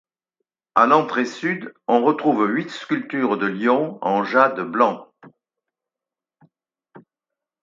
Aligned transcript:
À 0.73 0.87
l'entrée 0.87 1.25
sud, 1.27 1.75
on 1.87 2.03
retrouve 2.03 2.47
huit 2.49 2.71
sculptures 2.71 3.37
de 3.37 3.45
lions 3.45 3.99
en 4.01 4.23
jade 4.23 4.61
blanc. 4.61 5.07